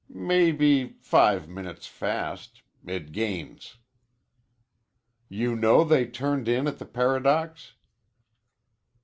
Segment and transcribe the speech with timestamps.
[0.09, 2.63] "May be five minutes fast.
[2.87, 3.77] It gains."
[5.29, 7.73] "You know they turned in at the Paradox?"